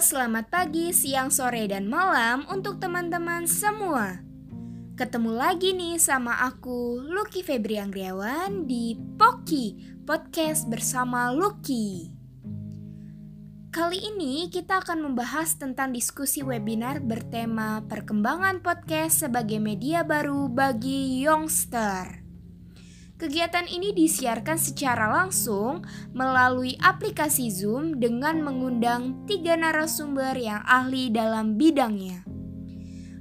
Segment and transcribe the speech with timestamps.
[0.00, 4.24] selamat pagi, siang, sore, dan malam untuk teman-teman semua.
[4.96, 9.76] Ketemu lagi nih sama aku, Lucky Febri Anggriawan di Poki,
[10.08, 12.08] podcast bersama Lucky.
[13.68, 21.28] Kali ini kita akan membahas tentang diskusi webinar bertema perkembangan podcast sebagai media baru bagi
[21.28, 22.19] youngster.
[23.20, 25.84] Kegiatan ini disiarkan secara langsung
[26.16, 32.24] melalui aplikasi Zoom dengan mengundang tiga narasumber yang ahli dalam bidangnya.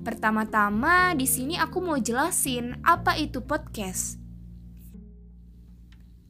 [0.00, 4.16] Pertama-tama, di sini aku mau jelasin apa itu podcast.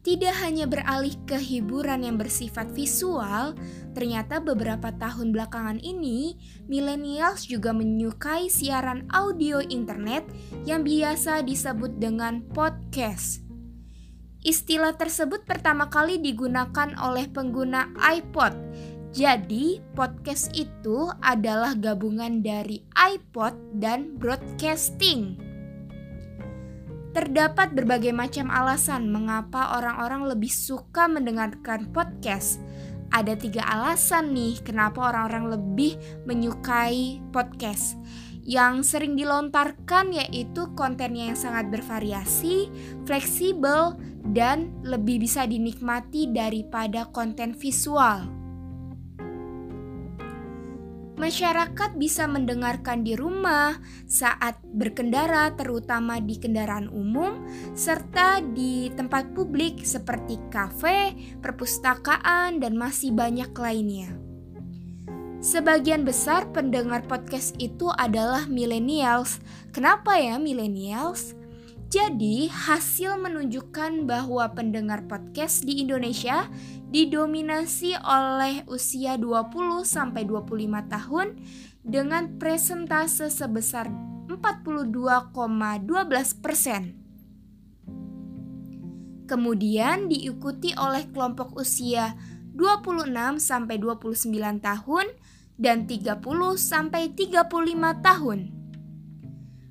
[0.00, 3.52] Tidak hanya beralih ke hiburan yang bersifat visual,
[3.92, 10.24] ternyata beberapa tahun belakangan ini, millennials juga menyukai siaran audio internet
[10.64, 13.49] yang biasa disebut dengan podcast.
[14.40, 18.56] Istilah tersebut pertama kali digunakan oleh pengguna iPod.
[19.12, 25.36] Jadi, podcast itu adalah gabungan dari iPod dan broadcasting.
[27.10, 32.62] Terdapat berbagai macam alasan mengapa orang-orang lebih suka mendengarkan podcast.
[33.10, 37.98] Ada tiga alasan nih kenapa orang-orang lebih menyukai podcast
[38.46, 42.70] yang sering dilontarkan yaitu kontennya yang sangat bervariasi,
[43.04, 48.40] fleksibel, dan lebih bisa dinikmati daripada konten visual.
[51.20, 53.76] Masyarakat bisa mendengarkan di rumah
[54.08, 57.44] saat berkendara, terutama di kendaraan umum,
[57.76, 61.12] serta di tempat publik seperti kafe,
[61.44, 64.16] perpustakaan, dan masih banyak lainnya.
[65.44, 69.44] Sebagian besar pendengar podcast itu adalah millennials.
[69.76, 71.36] Kenapa ya millennials?
[71.90, 76.46] Jadi, hasil menunjukkan bahwa pendengar podcast di Indonesia
[76.86, 81.34] didominasi oleh usia 20 sampai 25 tahun
[81.82, 83.90] dengan presentase sebesar
[84.30, 85.34] 42,12
[86.38, 86.94] persen.
[89.26, 92.14] Kemudian diikuti oleh kelompok usia
[92.54, 94.30] 26 sampai 29
[94.62, 95.06] tahun
[95.58, 96.22] dan 30
[96.54, 97.50] sampai 35
[97.98, 98.59] tahun.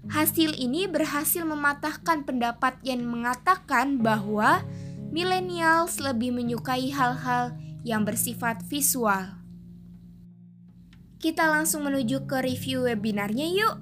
[0.09, 4.65] Hasil ini berhasil mematahkan pendapat yang mengatakan bahwa
[5.13, 7.53] millennials lebih menyukai hal-hal
[7.85, 9.37] yang bersifat visual.
[11.21, 13.75] Kita langsung menuju ke review webinarnya yuk.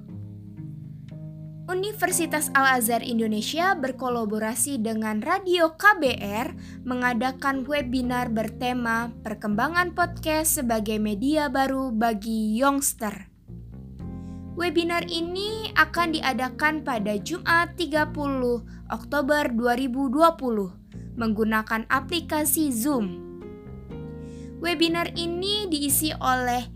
[1.68, 11.92] Universitas Al-Azhar Indonesia berkolaborasi dengan Radio KBR mengadakan webinar bertema Perkembangan Podcast sebagai Media Baru
[11.92, 13.37] bagi Youngster.
[14.58, 18.10] Webinar ini akan diadakan pada Jumat 30
[18.90, 23.22] Oktober 2020 menggunakan aplikasi Zoom.
[24.58, 26.66] Webinar ini diisi oleh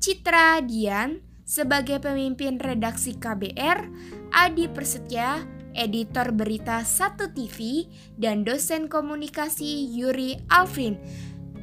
[0.00, 3.84] Citra Dian sebagai pemimpin redaksi KBR,
[4.32, 5.44] Adi Persetya,
[5.76, 7.84] editor berita Satu TV,
[8.16, 10.96] dan dosen komunikasi Yuri Alvin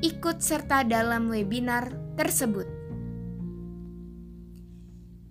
[0.05, 2.82] ikut serta dalam webinar tersebut.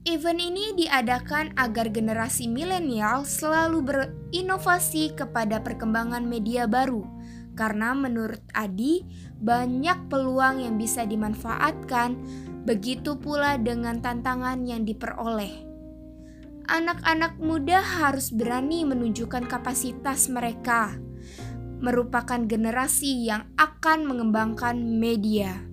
[0.02, 7.06] Event ini diadakan agar generasi milenial selalu berinovasi kepada perkembangan media baru,
[7.54, 9.06] karena menurut Adi,
[9.38, 12.18] banyak peluang yang bisa dimanfaatkan,
[12.66, 15.70] begitu pula dengan tantangan yang diperoleh.
[16.66, 20.98] Anak-anak muda harus berani menunjukkan kapasitas mereka,
[21.78, 25.71] merupakan generasi yang akan mengembangkan media.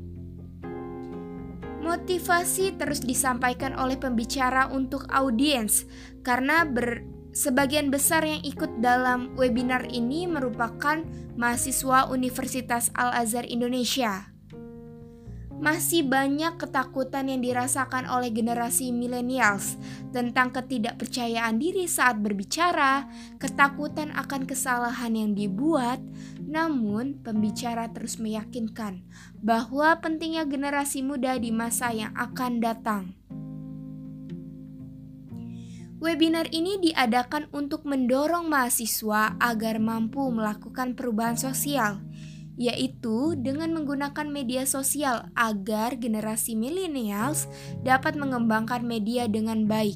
[1.90, 5.90] Motivasi terus disampaikan oleh pembicara untuk audiens
[6.22, 7.02] karena ber,
[7.34, 11.02] sebagian besar yang ikut dalam webinar ini merupakan
[11.34, 14.30] mahasiswa Universitas Al-Azhar Indonesia.
[15.59, 19.75] Masih banyak ketakutan yang dirasakan oleh generasi millennials
[20.16, 23.12] tentang ketidakpercayaan diri saat berbicara,
[23.44, 26.00] ketakutan akan kesalahan yang dibuat,
[26.47, 29.03] namun, pembicara terus meyakinkan
[29.44, 33.20] bahwa pentingnya generasi muda di masa yang akan datang.
[36.00, 42.00] Webinar ini diadakan untuk mendorong mahasiswa agar mampu melakukan perubahan sosial,
[42.59, 47.47] yaitu dengan menggunakan media sosial agar generasi millennials
[47.88, 49.96] dapat mengembangkan media dengan baik.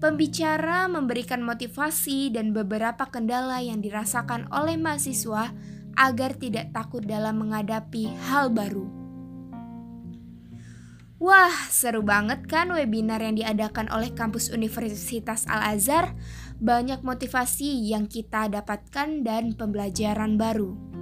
[0.00, 5.54] Pembicara memberikan motivasi dan beberapa kendala yang dirasakan oleh mahasiswa
[5.94, 8.88] agar tidak takut dalam menghadapi hal baru.
[11.22, 16.18] Wah, seru banget kan webinar yang diadakan oleh kampus Universitas Al-Azhar?
[16.58, 21.01] Banyak motivasi yang kita dapatkan dan pembelajaran baru.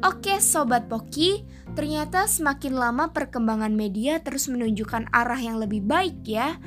[0.00, 6.58] Oke Sobat Poki, Ternyata semakin lama perkembangan media terus menunjukkan arah yang lebih baik ya.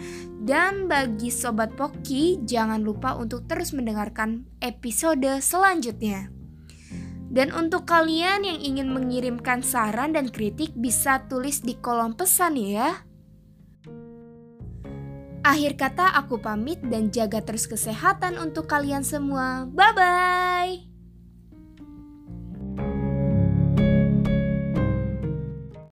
[0.44, 6.31] Dan bagi Sobat Poki, jangan lupa untuk terus mendengarkan episode selanjutnya.
[7.33, 13.03] Dan untuk kalian yang ingin mengirimkan saran dan kritik bisa tulis di kolom pesan ya.
[15.44, 19.68] Akhir kata aku pamit dan jaga terus kesehatan untuk kalian semua.
[19.68, 20.93] Bye bye.